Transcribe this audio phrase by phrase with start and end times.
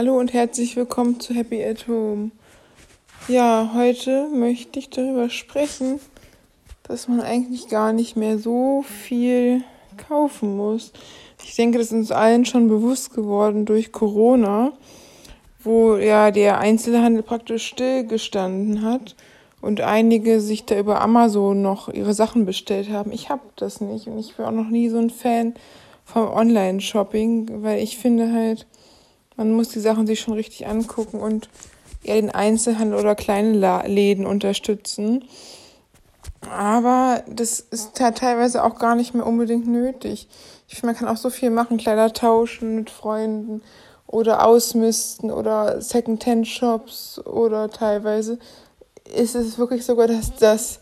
[0.00, 2.30] Hallo und herzlich willkommen zu Happy at Home.
[3.28, 6.00] Ja, heute möchte ich darüber sprechen,
[6.84, 9.62] dass man eigentlich gar nicht mehr so viel
[10.08, 10.94] kaufen muss.
[11.44, 14.72] Ich denke, das ist uns allen schon bewusst geworden durch Corona,
[15.62, 19.16] wo ja der Einzelhandel praktisch stillgestanden hat
[19.60, 23.12] und einige sich da über Amazon noch ihre Sachen bestellt haben.
[23.12, 25.52] Ich habe das nicht und ich war auch noch nie so ein Fan
[26.06, 28.66] vom Online-Shopping, weil ich finde halt,
[29.40, 31.48] man muss die Sachen sich schon richtig angucken und
[32.04, 35.24] eher den Einzelhandel oder kleine Läden unterstützen.
[36.50, 40.28] Aber das ist teilweise auch gar nicht mehr unbedingt nötig.
[40.68, 43.62] Ich finde, man kann auch so viel machen, Kleider tauschen mit Freunden
[44.06, 48.38] oder ausmisten oder Second-Hand-Shops oder teilweise
[49.14, 50.80] ist es wirklich sogar, dass das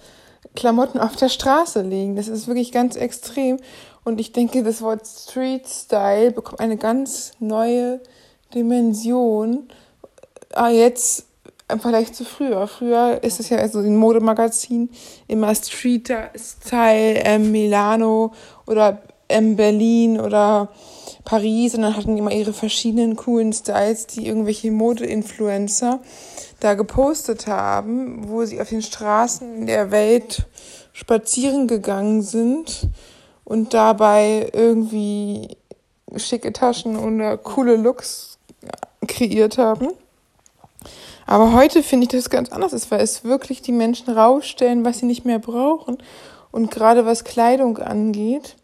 [0.57, 2.17] Klamotten auf der Straße liegen.
[2.17, 3.59] Das ist wirklich ganz extrem.
[4.03, 8.01] Und ich denke, das Wort Street Style bekommt eine ganz neue
[8.55, 9.69] Dimension.
[10.53, 11.27] Ah, jetzt
[11.71, 12.67] im Vergleich zu früher.
[12.67, 14.91] Früher ist es ja also ein Modemagazin
[15.27, 18.33] immer Street Style, ähm, Milano
[18.67, 20.69] oder ähm, Berlin oder
[21.25, 26.01] Paris und dann hatten die immer ihre verschiedenen coolen Styles, die irgendwelche Mode-Influencer
[26.61, 30.47] da gepostet haben, wo sie auf den Straßen der Welt
[30.93, 32.89] spazieren gegangen sind
[33.45, 35.57] und dabei irgendwie
[36.17, 38.38] schicke Taschen oder coole Looks
[39.09, 39.89] kreiert haben.
[41.27, 45.01] Aber heute finde ich das ganz anders ist, weil es wirklich die Menschen rausstellen, was
[45.01, 45.99] sie nicht mehr brauchen.
[46.51, 48.57] Und gerade was Kleidung angeht,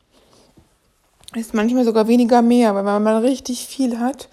[1.35, 4.29] ist manchmal sogar weniger mehr, weil wenn man richtig viel hat,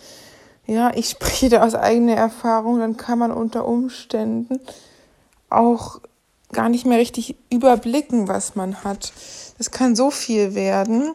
[0.66, 4.60] ja, ich spreche da aus eigener Erfahrung, dann kann man unter Umständen
[5.50, 6.00] auch
[6.54, 9.14] gar nicht mehr richtig überblicken, was man hat.
[9.58, 11.14] Das kann so viel werden,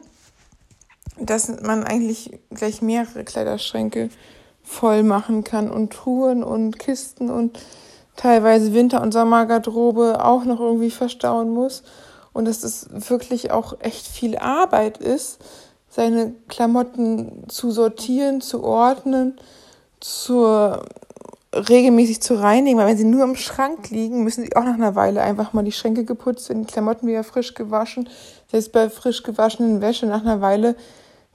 [1.19, 4.11] dass man eigentlich gleich mehrere Kleiderschränke
[4.67, 7.59] voll machen kann und Truhen und Kisten und
[8.17, 11.85] teilweise Winter- und Sommergarderobe auch noch irgendwie verstauen muss.
[12.33, 15.39] Und dass es wirklich auch echt viel Arbeit ist,
[15.89, 19.41] seine Klamotten zu sortieren, zu ordnen,
[20.01, 20.85] zur
[21.55, 24.95] regelmäßig zu reinigen, weil wenn sie nur im Schrank liegen, müssen sie auch nach einer
[24.95, 28.11] Weile einfach mal die Schränke geputzt werden, die Klamotten wieder frisch gewaschen.
[28.51, 30.77] Selbst bei frisch gewaschenen Wäsche nach einer Weile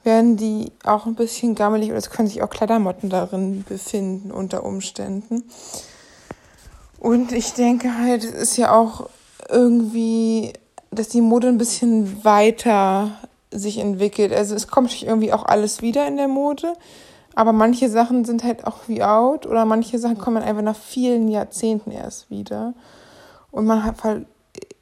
[0.03, 4.63] werden die auch ein bisschen gammelig oder es können sich auch Kleidermotten darin befinden unter
[4.63, 5.43] Umständen.
[6.99, 9.09] Und ich denke halt, es ist ja auch
[9.49, 10.53] irgendwie,
[10.91, 13.11] dass die Mode ein bisschen weiter
[13.51, 14.33] sich entwickelt.
[14.33, 16.73] Also es kommt natürlich irgendwie auch alles wieder in der Mode,
[17.35, 21.27] aber manche Sachen sind halt auch wie out oder manche Sachen kommen einfach nach vielen
[21.27, 22.73] Jahrzehnten erst wieder.
[23.51, 23.95] Und man hat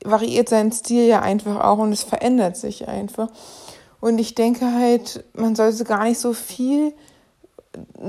[0.03, 3.29] variiert seinen Stil ja einfach auch und es verändert sich einfach.
[4.01, 6.93] Und ich denke halt, man sollte gar nicht so viel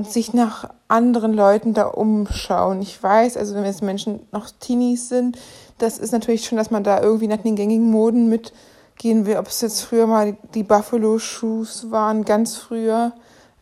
[0.03, 2.81] sich nach anderen Leuten da umschauen.
[2.81, 5.39] Ich weiß, also wenn jetzt Menschen noch Teenies sind,
[5.79, 8.53] das ist natürlich schon, dass man da irgendwie nach den gängigen Moden mit
[8.97, 13.13] gehen wir, ob es jetzt früher mal die Buffalo Shoes waren, ganz früher.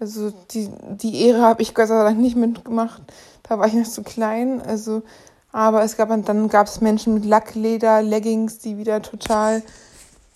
[0.00, 3.00] Also die, die Ehre habe ich Gott sei Dank nicht mitgemacht.
[3.44, 4.60] Da war ich noch zu klein.
[4.60, 5.02] Also,
[5.52, 9.62] aber es gab dann gab es Menschen mit Lackleder, Leggings, die wieder total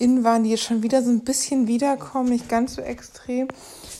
[0.03, 3.49] in waren, die jetzt schon wieder so ein bisschen wiederkommen, nicht ganz so extrem.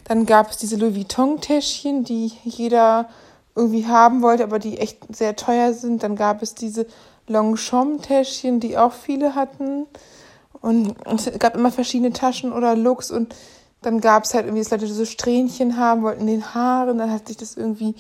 [0.05, 3.09] Dann gab es diese Louis Vuitton-Täschchen, die jeder
[3.55, 6.03] irgendwie haben wollte, aber die echt sehr teuer sind.
[6.03, 6.87] Dann gab es diese
[7.29, 9.87] Longchamp-Täschchen, die auch viele hatten.
[10.61, 13.35] Und es gab immer verschiedene Taschen oder Looks und
[13.83, 17.11] dann gab es halt irgendwie, dass Leute so Strähnchen haben wollten in den Haaren, dann
[17.11, 17.97] hat sich das irgendwie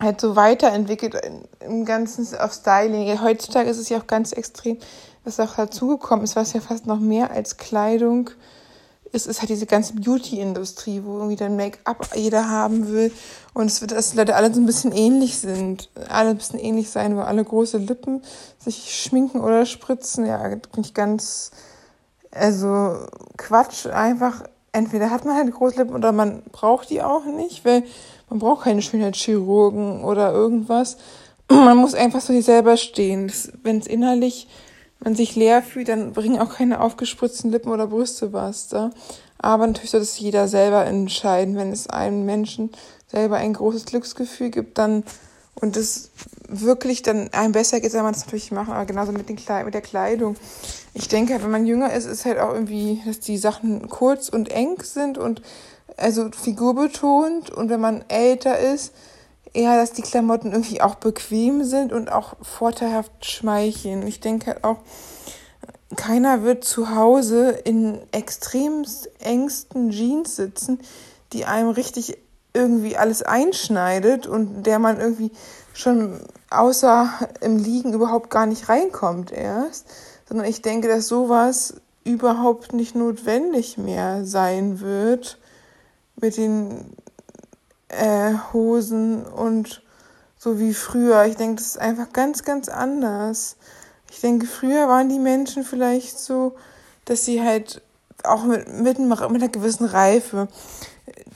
[0.00, 1.16] halt so weiterentwickelt
[1.60, 3.20] im Ganzen auf Styling.
[3.22, 4.78] Heutzutage ist es ja auch ganz extrem,
[5.24, 8.30] was auch dazugekommen ist, was ja fast noch mehr als Kleidung
[9.12, 13.12] ist, ist halt diese ganze Beauty-Industrie, wo irgendwie dann Make-up jeder haben will
[13.52, 16.90] und es wird, dass Leute alle so ein bisschen ähnlich sind, alle ein bisschen ähnlich
[16.90, 18.22] sein, wo alle große Lippen
[18.58, 21.50] sich schminken oder spritzen, ja, bin ich ganz,
[22.30, 23.06] also
[23.36, 27.84] Quatsch, einfach, entweder hat man halt große Lippen oder man braucht die auch nicht, weil
[28.30, 30.96] man braucht keine Schönheitschirurgen oder irgendwas.
[31.50, 33.30] Man muss einfach so hier selber stehen.
[33.62, 34.48] Wenn es innerlich
[35.04, 38.90] man sich leer fühlt, dann bringen auch keine aufgespritzten Lippen oder Brüste was da.
[39.38, 41.56] Aber natürlich soll das jeder selber entscheiden.
[41.56, 42.70] Wenn es einem Menschen
[43.08, 45.04] selber ein großes Glücksgefühl gibt, dann
[45.54, 46.10] und es
[46.48, 49.64] wirklich dann einem besser geht, soll man das natürlich machen, aber genauso mit, den Kleid
[49.64, 50.36] mit der Kleidung.
[50.94, 54.50] Ich denke, wenn man jünger ist, ist halt auch irgendwie, dass die Sachen kurz und
[54.50, 55.42] eng sind und
[55.96, 58.92] also figurbetont und wenn man älter ist,
[59.54, 64.06] eher, dass die Klamotten irgendwie auch bequem sind und auch vorteilhaft schmeicheln.
[64.06, 64.78] Ich denke auch,
[65.96, 70.78] keiner wird zu Hause in extremst engsten Jeans sitzen,
[71.32, 72.18] die einem richtig
[72.54, 75.30] irgendwie alles einschneidet und der man irgendwie
[75.72, 76.20] schon
[76.50, 77.10] außer
[77.40, 79.86] im Liegen überhaupt gar nicht reinkommt erst,
[80.28, 85.38] sondern ich denke, dass sowas überhaupt nicht notwendig mehr sein wird
[86.16, 86.96] mit den
[87.92, 89.82] äh, Hosen und
[90.38, 91.24] so wie früher.
[91.26, 93.56] Ich denke, das ist einfach ganz, ganz anders.
[94.10, 96.54] Ich denke, früher waren die Menschen vielleicht so,
[97.04, 97.80] dass sie halt
[98.24, 100.48] auch mit, mit, mit einer gewissen Reife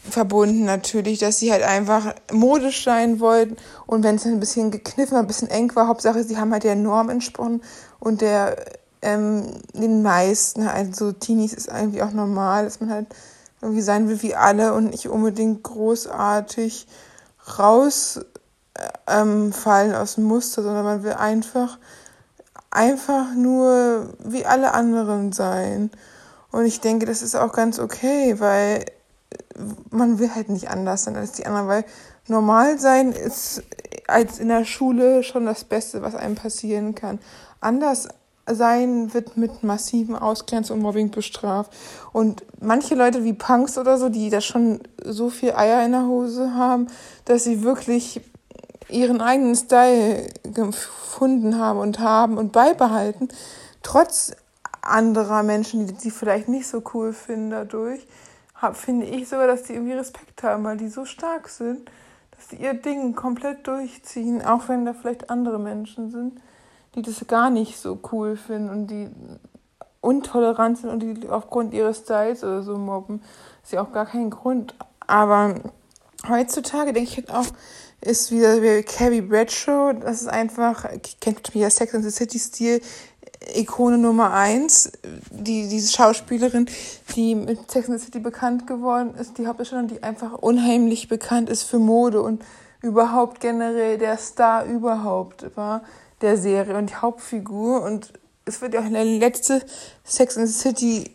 [0.08, 3.56] verbunden natürlich, dass sie halt einfach modisch sein wollten
[3.87, 6.76] und wenn es ein bisschen gekniffen, ein bisschen eng war, Hauptsache sie haben halt der
[6.76, 7.62] Norm entsprochen
[7.99, 8.56] und der
[9.03, 13.06] ähm, den meisten, also Teenies ist eigentlich auch normal, dass man halt
[13.61, 16.87] irgendwie sein will wie alle und nicht unbedingt großartig
[17.58, 18.25] rausfallen
[19.08, 21.79] ähm, aus dem Muster, sondern man will einfach
[22.70, 25.91] einfach nur wie alle anderen sein.
[26.53, 28.85] Und ich denke, das ist auch ganz okay, weil
[29.91, 31.85] man will halt nicht anders sein als die anderen, weil
[32.29, 33.62] normal sein ist
[34.06, 37.19] als in der Schule schon das Beste, was einem passieren kann.
[37.61, 38.08] Anders
[38.48, 41.72] sein wird mit massiven Ausgrenzung und Mobbing bestraft.
[42.12, 46.06] Und manche Leute wie Punks oder so, die da schon so viel Eier in der
[46.06, 46.87] Hose haben,
[47.25, 48.20] dass sie wirklich
[48.88, 53.28] ihren eigenen Style gefunden haben und haben und beibehalten,
[53.82, 54.32] trotz
[54.82, 58.06] anderer Menschen, die sie vielleicht nicht so cool finden dadurch,
[58.54, 61.90] hab, finde ich sogar, dass die irgendwie Respekt haben, weil die so stark sind,
[62.37, 66.40] dass die ihr Ding komplett durchziehen, auch wenn da vielleicht andere Menschen sind,
[66.96, 69.08] die das gar nicht so cool finden und die
[70.00, 73.22] untolerant sind und die aufgrund ihres Styles oder so mobben.
[73.62, 74.75] Ist ja auch gar kein Grund.
[75.06, 75.56] Aber
[76.28, 77.46] heutzutage denke ich halt auch,
[78.00, 80.87] ist wieder wie Carrie Bradshaw, das ist einfach,
[81.20, 82.81] kennt mich ja Sex and the City Stil,
[83.54, 84.93] Ikone Nummer eins,
[85.31, 86.66] die, diese Schauspielerin,
[87.14, 91.50] die mit Sex and the City bekannt geworden ist, die Hauptdarstellerin, die einfach unheimlich bekannt
[91.50, 92.44] ist für Mode und
[92.81, 95.82] überhaupt generell der Star überhaupt war
[96.21, 98.13] der Serie und die Hauptfigur und
[98.45, 99.63] es wird ja auch der letzte
[100.05, 101.11] Sex and the City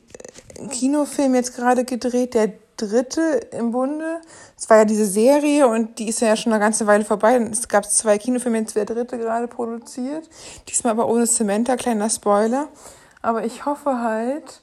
[0.70, 3.22] Kinofilm jetzt gerade gedreht, der dritte
[3.52, 4.22] im Bunde.
[4.58, 7.36] Es war ja diese Serie und die ist ja schon eine ganze Weile vorbei.
[7.52, 10.30] Es gab zwei Kinofilme, jetzt wird der dritte gerade produziert.
[10.68, 12.68] Diesmal aber ohne Samantha, kleiner Spoiler.
[13.22, 14.62] Aber ich hoffe halt,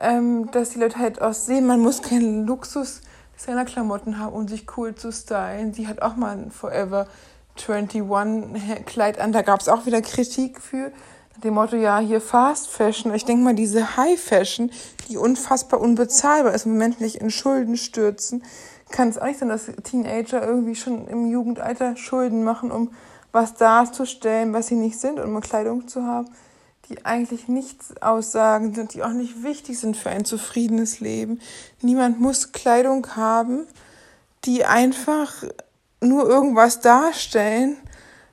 [0.00, 3.02] ähm, dass die Leute halt auch sehen, man muss keinen Luxus
[3.36, 5.72] seiner Klamotten haben, um sich cool zu stylen.
[5.72, 7.06] Die hat auch mal ein Forever
[7.56, 9.32] 21 Kleid an.
[9.32, 10.92] Da gab es auch wieder Kritik für
[11.42, 13.14] dem Motto, ja, hier Fast Fashion.
[13.14, 14.70] Ich denke mal, diese High Fashion,
[15.08, 18.44] die unfassbar unbezahlbar ist, Moment nicht in Schulden stürzen,
[18.90, 22.92] kann es auch nicht sein, dass Teenager irgendwie schon im Jugendalter Schulden machen, um
[23.32, 26.28] was darzustellen, was sie nicht sind, um Kleidung zu haben,
[26.88, 31.40] die eigentlich nichts aussagen sind, die auch nicht wichtig sind für ein zufriedenes Leben.
[31.80, 33.66] Niemand muss Kleidung haben,
[34.44, 35.44] die einfach
[36.02, 37.76] nur irgendwas darstellen,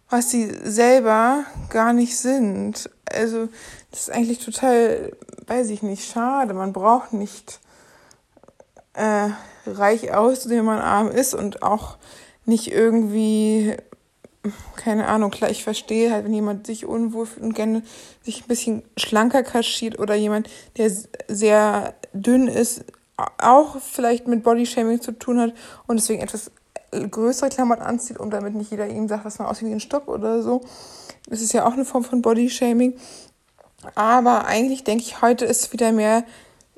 [0.10, 2.90] was sie selber gar nicht sind.
[3.12, 3.48] Also
[3.92, 5.12] das ist eigentlich total,
[5.48, 6.54] weiß ich nicht, schade.
[6.54, 7.60] Man braucht nicht
[8.94, 9.30] äh,
[9.66, 11.98] reich auszusehen, wenn man arm ist und auch
[12.46, 13.76] nicht irgendwie,
[14.76, 17.84] keine Ahnung, klar, ich verstehe halt, wenn jemand sich unwohl fühlt und gerne
[18.24, 20.92] sich ein bisschen schlanker kaschiert oder jemand, der
[21.28, 22.86] sehr dünn ist,
[23.38, 25.54] auch vielleicht mit Bodyshaming zu tun hat
[25.88, 26.52] und deswegen etwas
[26.92, 30.08] größere Klamotten anzieht, um damit nicht jeder ihm sagt, was man aussieht wie ein Stock
[30.08, 30.62] oder so.
[31.30, 32.96] Das ist ja auch eine Form von Bodyshaming.
[33.96, 36.24] Aber eigentlich denke ich, heute ist wieder mehr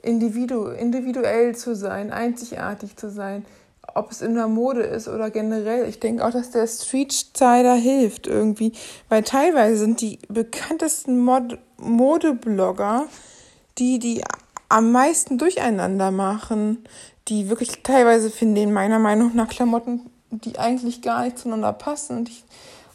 [0.01, 3.45] individu individuell zu sein, einzigartig zu sein.
[3.93, 5.87] Ob es in der Mode ist oder generell.
[5.87, 8.71] Ich denke auch, dass der Street Styler hilft irgendwie.
[9.09, 13.07] Weil teilweise sind die bekanntesten Mod Modeblogger,
[13.77, 14.23] die die
[14.69, 16.85] am meisten durcheinander machen
[17.27, 22.17] die wirklich teilweise finden meiner Meinung nach Klamotten, die eigentlich gar nicht zueinander passen.
[22.17, 22.43] Und ich,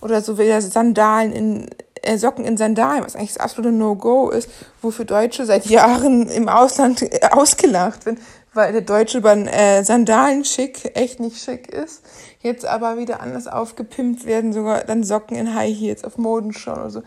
[0.01, 1.71] oder so wie Sandalen in
[2.07, 4.49] äh, Socken in Sandalen, was eigentlich das absolute No-Go ist,
[4.83, 8.21] wofür Deutsche seit Jahren im Ausland äh, ausgelacht werden,
[8.55, 12.03] weil der Deutsche über äh, Sandalen schick echt nicht schick ist.
[12.41, 16.91] Jetzt aber wieder anders aufgepimpt werden, sogar dann Socken in High Heels auf Modenschau oder
[16.91, 17.03] so.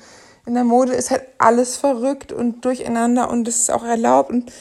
[0.45, 4.51] In der Mode ist halt alles verrückt und durcheinander und das ist auch erlaubt und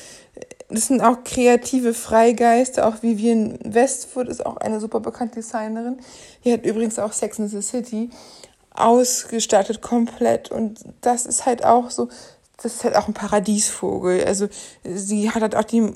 [0.68, 5.98] das sind auch kreative Freigeister, auch Vivian Westwood ist auch eine super bekannte Designerin.
[6.44, 8.10] Die hat übrigens auch Sex in the City
[8.74, 12.08] ausgestattet komplett und das ist halt auch so,
[12.62, 14.24] das ist halt auch ein Paradiesvogel.
[14.24, 14.48] Also
[14.84, 15.92] sie hat halt auch die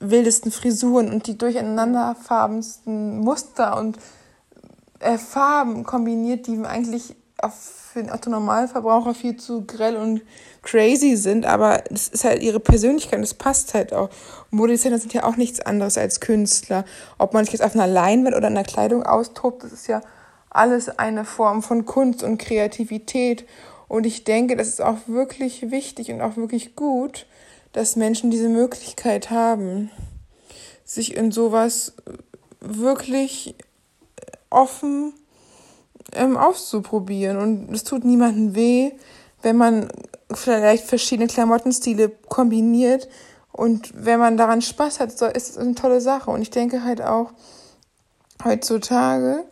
[0.00, 3.98] wildesten Frisuren und die durcheinanderfarbensten Muster und
[5.00, 7.14] äh, Farben kombiniert, die eigentlich
[7.92, 10.22] für den Autonormalverbraucher viel zu grell und
[10.62, 14.10] crazy sind, aber das ist halt ihre Persönlichkeit, das passt halt auch.
[14.50, 16.84] Modedesigner sind ja auch nichts anderes als Künstler.
[17.18, 20.02] Ob man sich jetzt auf einer Leinwand oder in der Kleidung austobt, das ist ja
[20.50, 23.46] alles eine Form von Kunst und Kreativität.
[23.88, 27.26] Und ich denke, das ist auch wirklich wichtig und auch wirklich gut,
[27.72, 29.90] dass Menschen diese Möglichkeit haben,
[30.84, 31.94] sich in sowas
[32.60, 33.54] wirklich
[34.50, 35.14] offen
[36.14, 37.38] ähm, auszuprobieren.
[37.38, 38.92] Und es tut niemandem weh,
[39.42, 39.88] wenn man
[40.32, 43.08] vielleicht verschiedene Klamottenstile kombiniert.
[43.52, 46.30] Und wenn man daran Spaß hat, ist es eine tolle Sache.
[46.30, 47.32] Und ich denke halt auch,
[48.44, 49.44] heutzutage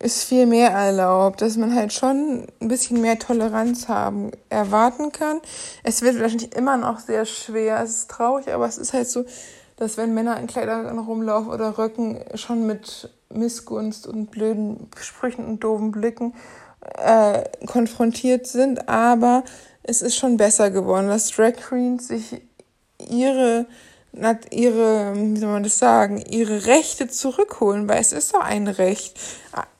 [0.00, 5.40] ist viel mehr erlaubt, dass man halt schon ein bisschen mehr Toleranz haben, erwarten kann.
[5.82, 9.24] Es wird wahrscheinlich immer noch sehr schwer, es ist traurig, aber es ist halt so,
[9.76, 15.60] dass wenn Männer in Kleidern rumlaufen oder Röcken schon mit Missgunst und blöden Sprüchen und
[15.60, 16.34] doofen Blicken
[16.96, 19.44] äh, konfrontiert sind, aber
[19.82, 22.42] es ist schon besser geworden, dass Drag Queens sich
[23.10, 23.66] ihre
[24.50, 29.18] ihre, wie soll man das sagen, ihre Rechte zurückholen, weil es ist doch ein Recht.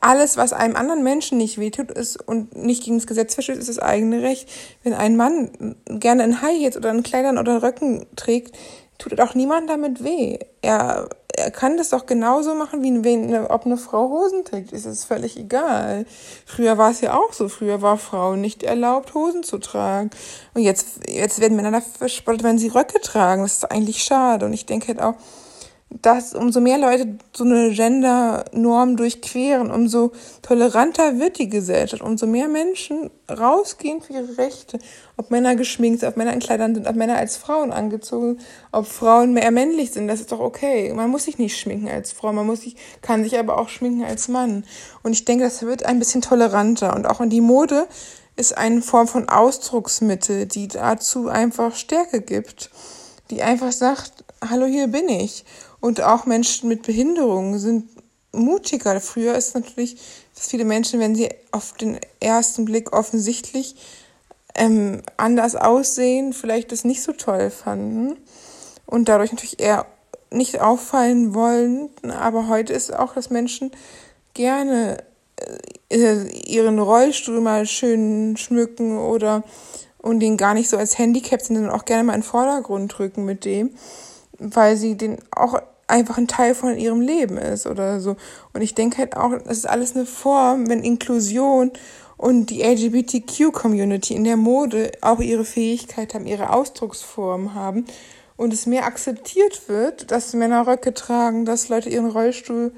[0.01, 3.69] Alles, was einem anderen Menschen nicht wehtut ist und nicht gegen das Gesetz verstößt, ist
[3.69, 4.49] das eigene Recht.
[4.83, 8.57] Wenn ein Mann gerne in High Heels oder in Kleidern oder Röcken trägt,
[8.99, 10.39] tut auch niemand damit weh.
[10.63, 14.73] Er, er kann das doch genauso machen, wie wenn, ob eine Frau Hosen trägt.
[14.73, 16.07] Es ist völlig egal.
[16.47, 17.49] Früher war es ja auch so.
[17.49, 20.11] Früher war Frauen nicht erlaubt, Hosen zu tragen.
[20.55, 23.43] Und jetzt, jetzt werden Männer dafür verspottet, wenn sie Röcke tragen.
[23.43, 24.47] Das ist eigentlich schade.
[24.47, 25.15] Und ich denke halt auch,
[26.03, 32.49] dass umso mehr Leute so eine Gender-Norm durchqueren, umso toleranter wird die Gesellschaft, umso mehr
[32.49, 34.79] Menschen rausgehen für ihre Rechte.
[35.17, 38.39] Ob Männer geschminkt sind, ob Männer in Kleidern sind, ob Männer als Frauen angezogen,
[38.73, 40.93] ob Frauen mehr männlich sind, das ist doch okay.
[40.93, 44.05] Man muss sich nicht schminken als Frau, man muss sich, kann sich aber auch schminken
[44.05, 44.65] als Mann.
[45.03, 46.95] Und ich denke, das wird ein bisschen toleranter.
[46.97, 47.87] Und auch in die Mode
[48.37, 52.71] ist eine Form von Ausdrucksmittel, die dazu einfach Stärke gibt,
[53.31, 55.45] die einfach sagt, hallo, hier bin ich.
[55.85, 57.91] Und auch Menschen mit Behinderungen sind
[58.33, 58.99] mutiger.
[59.03, 59.97] Früher ist natürlich,
[60.35, 63.77] dass viele Menschen, wenn sie auf den ersten Blick offensichtlich
[64.55, 68.17] ähm, anders aussehen, vielleicht das nicht so toll fanden
[68.87, 69.85] und dadurch natürlich eher
[70.31, 71.91] nicht auffallen wollen.
[72.19, 73.71] Aber heute ist auch, dass Menschen
[74.33, 75.05] gerne
[75.91, 79.45] äh, ihren Rollstuhl mal schön schmücken oder
[79.99, 82.97] und den gar nicht so als Handicap sind, sondern auch gerne mal in den Vordergrund
[82.97, 83.75] drücken mit dem,
[84.39, 88.17] weil sie den auch einfach ein Teil von ihrem Leben ist oder so.
[88.53, 91.73] Und ich denke halt auch, das ist alles eine Form, wenn Inklusion
[92.17, 97.85] und die LGBTQ-Community in der Mode auch ihre Fähigkeit haben, ihre Ausdrucksform haben
[98.37, 102.73] und es mehr akzeptiert wird, dass Männer Röcke tragen, dass Leute ihren Rollstuhl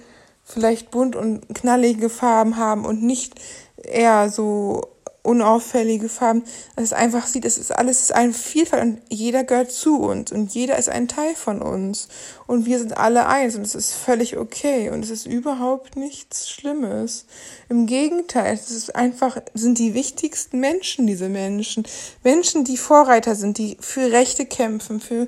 [0.45, 3.35] vielleicht bunt und knallige Farben haben und nicht
[3.77, 4.83] eher so
[5.27, 6.45] unauffällige Farben,
[6.77, 10.33] dass es einfach sieht, es ist alles ist eine Vielfalt und jeder gehört zu uns
[10.33, 12.09] und jeder ist ein Teil von uns
[12.47, 16.49] und wir sind alle eins und es ist völlig okay und es ist überhaupt nichts
[16.49, 17.27] Schlimmes.
[17.69, 21.85] Im Gegenteil, es ist einfach, sind die wichtigsten Menschen, diese Menschen.
[22.23, 25.27] Menschen, die Vorreiter sind, die für Rechte kämpfen, für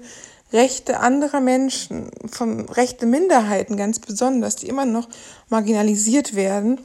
[0.52, 5.08] Rechte anderer Menschen, von Rechte Minderheiten ganz besonders, die immer noch
[5.50, 6.80] marginalisiert werden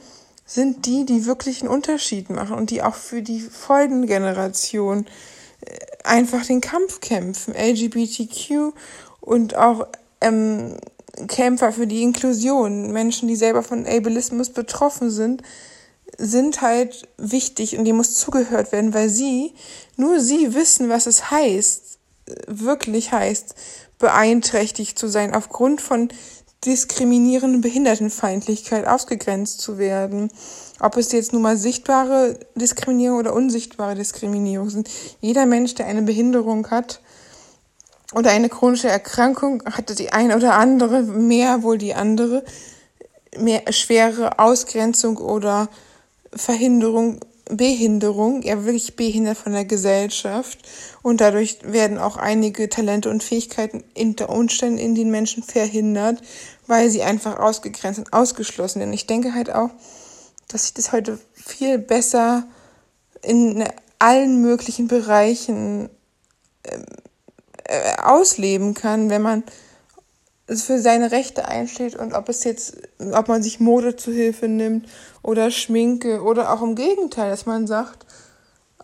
[0.46, 5.06] sind die, die wirklich einen Unterschied machen und die auch für die folgende Generation
[5.60, 7.54] äh, einfach den Kampf kämpfen.
[7.54, 8.74] LGBTQ
[9.20, 9.86] und auch
[10.20, 10.76] ähm,
[11.28, 15.42] Kämpfer für die Inklusion, Menschen, die selber von Ableismus betroffen sind,
[16.18, 19.52] sind halt wichtig und die muss zugehört werden, weil sie,
[19.96, 21.98] nur sie wissen, was es heißt,
[22.46, 23.54] wirklich heißt,
[23.98, 26.08] beeinträchtigt zu sein aufgrund von
[26.64, 30.30] diskriminierende Behindertenfeindlichkeit ausgegrenzt zu werden.
[30.80, 34.88] Ob es jetzt nun mal sichtbare Diskriminierung oder unsichtbare Diskriminierung sind.
[35.20, 37.00] Jeder Mensch, der eine Behinderung hat
[38.14, 42.44] oder eine chronische Erkrankung, hatte die eine oder andere, mehr wohl die andere,
[43.36, 45.68] mehr schwere Ausgrenzung oder
[46.32, 47.20] Verhinderung
[47.50, 50.58] Behinderung, ja wirklich behindert von der Gesellschaft
[51.02, 56.22] und dadurch werden auch einige Talente und Fähigkeiten unter Umständen in den Menschen verhindert,
[56.66, 58.92] weil sie einfach ausgegrenzt und ausgeschlossen sind.
[58.94, 59.70] Ich denke halt auch,
[60.48, 62.46] dass ich das heute viel besser
[63.22, 63.64] in
[63.98, 65.90] allen möglichen Bereichen
[66.64, 66.84] ähm,
[67.64, 69.42] äh, ausleben kann, wenn man
[70.46, 72.76] für seine Rechte einsteht und ob es jetzt,
[73.12, 74.88] ob man sich Mode zu Hilfe nimmt
[75.22, 78.04] oder Schminke oder auch im Gegenteil, dass man sagt,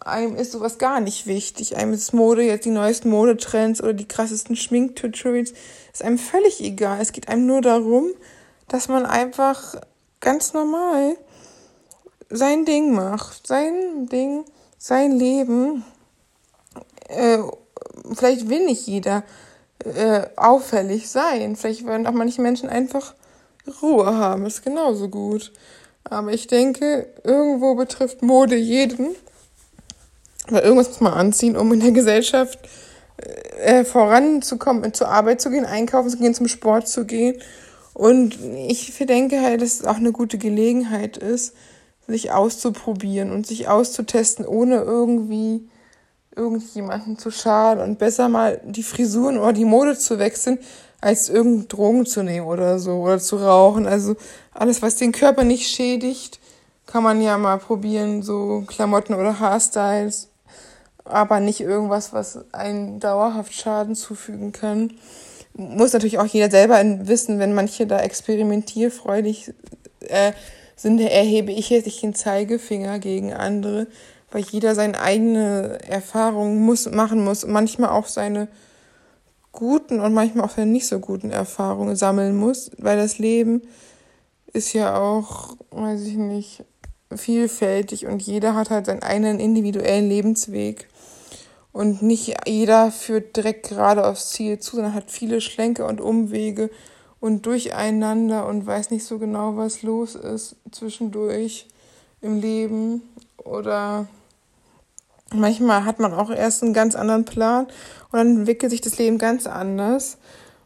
[0.00, 1.76] einem ist sowas gar nicht wichtig.
[1.76, 5.52] Einem ist Mode, jetzt die neuesten Modetrends oder die krassesten Schminktutorials,
[5.92, 7.00] ist einem völlig egal.
[7.00, 8.08] Es geht einem nur darum,
[8.68, 9.74] dass man einfach
[10.20, 11.16] ganz normal
[12.30, 14.44] sein Ding macht, sein Ding,
[14.78, 15.84] sein Leben.
[17.08, 17.38] Äh,
[18.14, 19.24] vielleicht will nicht jeder
[19.84, 21.56] äh, auffällig sein.
[21.56, 23.14] Vielleicht wollen auch manche Menschen einfach
[23.82, 24.46] Ruhe haben.
[24.46, 25.52] Ist genauso gut.
[26.04, 29.14] Aber ich denke, irgendwo betrifft Mode jeden.
[30.48, 32.58] Weil irgendwas muss man anziehen, um in der Gesellschaft
[33.58, 37.40] äh, voranzukommen, zur Arbeit zu gehen, einkaufen zu gehen, zum Sport zu gehen.
[37.94, 41.54] Und ich denke halt, dass es auch eine gute Gelegenheit ist,
[42.06, 45.68] sich auszuprobieren und sich auszutesten, ohne irgendwie
[46.34, 50.58] irgendjemanden zu schaden und besser mal die Frisuren oder die Mode zu wechseln,
[51.00, 53.86] als irgendeine Drogen zu nehmen oder so oder zu rauchen.
[53.86, 54.16] Also
[54.52, 56.38] alles, was den Körper nicht schädigt,
[56.86, 60.28] kann man ja mal probieren, so Klamotten oder Haarstyles,
[61.04, 64.92] aber nicht irgendwas, was einen dauerhaft Schaden zufügen kann.
[65.54, 69.52] Muss natürlich auch jeder selber wissen, wenn manche da experimentierfreudig
[70.00, 70.32] äh,
[70.80, 73.86] sind, erhebe ich jetzt den Zeigefinger gegen andere,
[74.30, 78.48] weil jeder seine eigene Erfahrung muss, machen muss manchmal auch seine
[79.52, 83.60] guten und manchmal auch seine nicht so guten Erfahrungen sammeln muss, weil das Leben
[84.54, 86.64] ist ja auch, weiß ich nicht,
[87.14, 90.88] vielfältig und jeder hat halt seinen eigenen individuellen Lebensweg.
[91.72, 96.70] Und nicht jeder führt direkt gerade aufs Ziel zu, sondern hat viele Schlenke und Umwege
[97.20, 101.66] und durcheinander und weiß nicht so genau, was los ist zwischendurch
[102.22, 103.02] im Leben.
[103.36, 104.06] Oder
[105.32, 107.66] manchmal hat man auch erst einen ganz anderen Plan
[108.10, 110.18] und dann entwickelt sich das Leben ganz anders.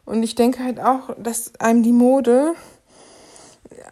[0.05, 2.53] Und ich denke halt auch, dass einem die Mode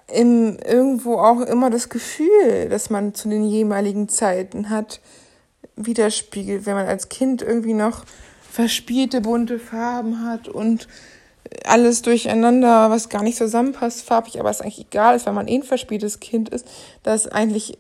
[0.08, 5.01] im, irgendwo auch immer das Gefühl, das man zu den jeweiligen Zeiten hat,
[5.75, 8.05] widerspiegelt, wenn man als Kind irgendwie noch
[8.50, 10.88] verspielte bunte Farben hat und
[11.65, 15.55] alles durcheinander, was gar nicht zusammenpasst, farbig, aber es eigentlich egal ist, weil man eh
[15.55, 16.67] ein verspieltes Kind ist,
[17.03, 17.77] dass eigentlich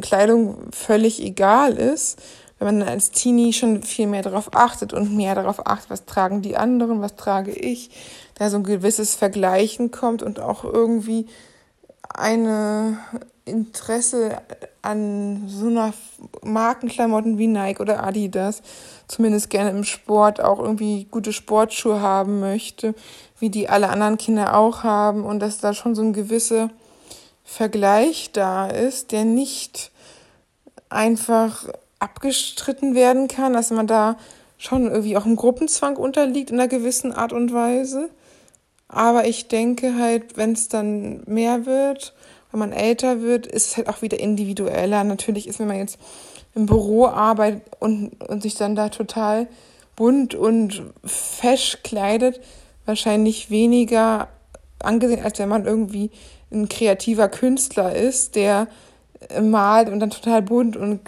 [0.00, 2.20] Kleidung völlig egal ist.
[2.58, 6.42] Wenn man als Teenie schon viel mehr darauf achtet und mehr darauf achtet, was tragen
[6.42, 7.90] die anderen, was trage ich,
[8.36, 11.26] da so ein gewisses Vergleichen kommt und auch irgendwie
[12.08, 12.98] eine
[13.44, 14.38] Interesse
[14.82, 15.92] an so einer
[16.42, 18.62] Markenklamotten wie Nike oder Adidas,
[19.08, 22.94] zumindest gerne im Sport auch irgendwie gute Sportschuhe haben möchte,
[23.38, 26.70] wie die alle anderen Kinder auch haben und dass da schon so ein gewisser
[27.44, 29.90] Vergleich da ist, der nicht
[30.88, 34.16] einfach abgestritten werden kann, dass man da
[34.58, 38.10] schon irgendwie auch im Gruppenzwang unterliegt in einer gewissen Art und Weise.
[38.88, 42.14] Aber ich denke halt, wenn es dann mehr wird,
[42.52, 45.04] wenn man älter wird, ist es halt auch wieder individueller.
[45.04, 45.98] Natürlich ist, wenn man jetzt
[46.54, 49.48] im Büro arbeitet und, und sich dann da total
[49.96, 52.40] bunt und fesch kleidet,
[52.84, 54.28] wahrscheinlich weniger
[54.80, 56.10] angesehen, als wenn man irgendwie
[56.50, 58.68] ein kreativer Künstler ist, der
[59.40, 61.00] malt und dann total bunt und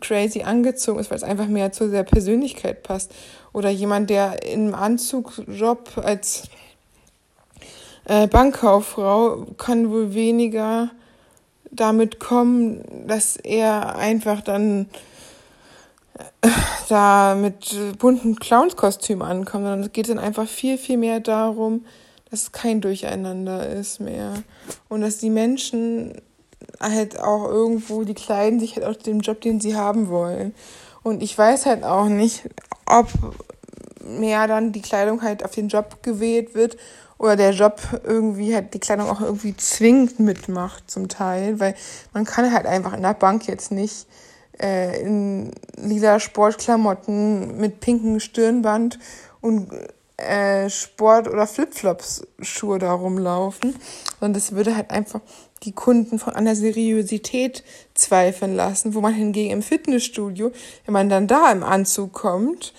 [0.00, 3.12] crazy angezogen ist, weil es einfach mehr zu der Persönlichkeit passt.
[3.52, 6.44] Oder jemand, der im Anzugjob als
[8.06, 10.90] äh, Bankkauffrau kann wohl weniger
[11.70, 14.88] damit kommen, dass er einfach dann
[16.42, 16.48] äh,
[16.88, 21.84] da mit bunten Clownskostüm ankommt, sondern es geht dann einfach viel, viel mehr darum,
[22.30, 24.34] dass es kein Durcheinander ist mehr
[24.88, 26.20] und dass die Menschen
[26.80, 30.54] halt auch irgendwo, die kleiden sich halt aus dem Job, den sie haben wollen.
[31.02, 32.48] Und ich weiß halt auch nicht,
[32.86, 33.08] ob
[34.04, 36.76] mehr dann die Kleidung halt auf den Job gewählt wird
[37.18, 41.74] oder der Job irgendwie halt die Kleidung auch irgendwie zwingend mitmacht zum Teil, weil
[42.12, 44.06] man kann halt einfach in der Bank jetzt nicht
[44.60, 48.98] äh, in lila Sportklamotten mit pinkem Stirnband
[49.40, 49.70] und
[50.16, 53.74] äh, Sport- oder Flipflops Schuhe da rumlaufen,
[54.20, 55.20] sondern das würde halt einfach
[55.64, 60.52] die Kunden von einer Seriosität zweifeln lassen, wo man hingegen im Fitnessstudio,
[60.84, 62.74] wenn man dann da im Anzug kommt,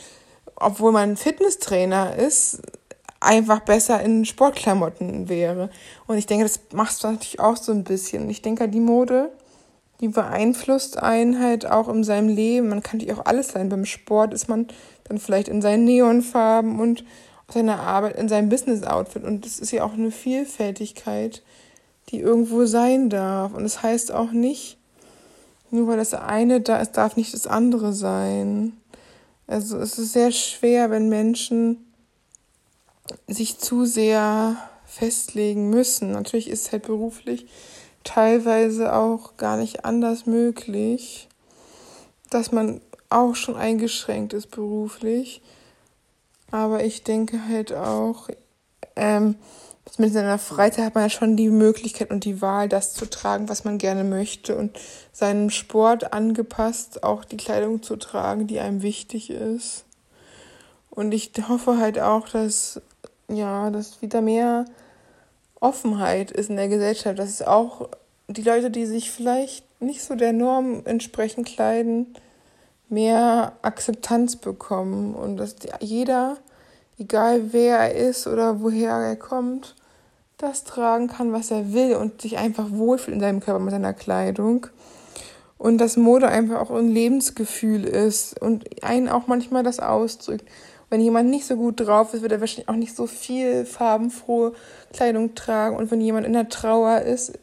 [0.56, 2.62] obwohl man Fitnesstrainer ist,
[3.26, 5.70] einfach besser in Sportklamotten wäre.
[6.08, 8.30] Und ich denke, das machst du natürlich auch so ein bisschen.
[8.30, 9.32] Ich denke, die Mode,
[10.02, 12.70] die beeinflusst einen halt auch in seinem Leben.
[12.70, 13.70] Man kann natürlich auch alles sein.
[13.70, 14.68] Beim Sport ist man
[15.06, 17.04] dann vielleicht in seinen Neonfarben und
[17.52, 19.24] seiner Arbeit, in seinem Business-Outfit.
[19.24, 21.44] Und das ist ja auch eine Vielfältigkeit,
[22.10, 23.54] die irgendwo sein darf.
[23.54, 24.78] Und es das heißt auch nicht,
[25.72, 28.74] nur weil das eine da ist, darf nicht das andere sein.
[29.48, 31.85] Also es ist sehr schwer, wenn Menschen
[33.28, 36.12] sich zu sehr festlegen müssen.
[36.12, 37.48] Natürlich ist es halt beruflich
[38.06, 41.28] teilweise auch gar nicht anders möglich,
[42.30, 45.42] dass man auch schon eingeschränkt ist beruflich.
[46.52, 48.30] Aber ich denke halt auch,
[48.96, 49.36] ähm,
[49.86, 53.10] zumindest in der Freizeit hat man ja schon die Möglichkeit und die Wahl, das zu
[53.10, 54.78] tragen, was man gerne möchte und
[55.12, 59.86] seinem Sport angepasst auch die Kleidung zu tragen, die einem wichtig ist.
[60.90, 62.82] Und ich hoffe halt auch, dass,
[63.28, 64.66] ja, dass wieder mehr
[65.60, 67.90] Offenheit ist in der Gesellschaft, dass es auch
[68.28, 72.16] die Leute, die sich vielleicht nicht so der Norm entsprechend kleiden,
[72.90, 76.38] mehr Akzeptanz bekommen und dass jeder,
[77.00, 79.76] egal wer er ist oder woher er kommt,
[80.38, 83.94] das tragen kann, was er will und sich einfach wohlfühlt in seinem Körper mit seiner
[83.94, 84.68] Kleidung.
[85.58, 90.46] Und dass Mode einfach auch ein Lebensgefühl ist und einen auch manchmal das ausdrückt.
[90.96, 94.54] Wenn jemand nicht so gut drauf ist, wird er wahrscheinlich auch nicht so viel farbenfrohe
[94.94, 95.76] Kleidung tragen.
[95.76, 97.38] Und wenn jemand in der Trauer ist,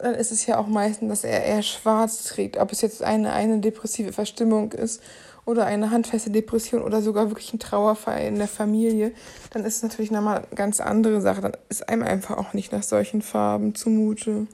[0.00, 2.56] dann ist es ja auch meistens, dass er eher schwarz trägt.
[2.56, 5.00] Ob es jetzt eine, eine depressive Verstimmung ist
[5.44, 9.12] oder eine handfeste Depression oder sogar wirklich ein Trauerfall in der Familie,
[9.52, 11.40] dann ist es natürlich nochmal eine ganz andere Sache.
[11.40, 14.48] Dann ist einem einfach auch nicht nach solchen Farben zumute.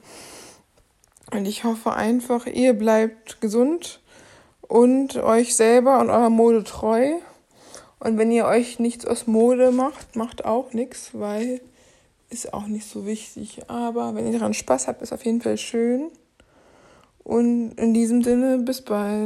[1.31, 4.01] Und ich hoffe einfach, ihr bleibt gesund
[4.61, 7.13] und euch selber und eurer Mode treu.
[7.99, 11.61] Und wenn ihr euch nichts aus Mode macht, macht auch nichts, weil
[12.29, 13.61] ist auch nicht so wichtig.
[13.67, 16.09] Aber wenn ihr daran Spaß habt, ist auf jeden Fall schön.
[17.23, 19.17] Und in diesem Sinne, bis bald.